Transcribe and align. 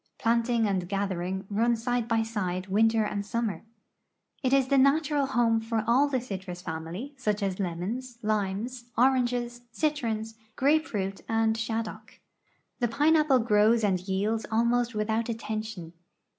Planting 0.17 0.67
and 0.67 0.89
gathering 0.89 1.45
run 1.47 1.75
side 1.75 2.07
by 2.07 2.23
side 2.23 2.65
winter 2.65 3.03
and 3.03 3.23
summer. 3.23 3.61
It 4.41 4.51
is 4.51 4.69
the 4.69 4.79
natural 4.79 5.27
home 5.27 5.59
for 5.59 5.83
all 5.85 6.07
the 6.07 6.19
citrus 6.19 6.59
family, 6.59 7.13
such 7.17 7.43
as 7.43 7.59
lemons, 7.59 8.17
limes, 8.23 8.85
oranges, 8.97 9.61
citrons, 9.71 10.33
grape 10.55 10.87
fruit, 10.87 11.21
and 11.29 11.55
shaddock. 11.55 12.19
The 12.79 12.87
pineapple 12.87 13.37
grows 13.41 13.83
and 13.83 13.99
yields 13.99 14.43
almost 14.49 14.95
without 14.95 15.29
attention. 15.29 15.93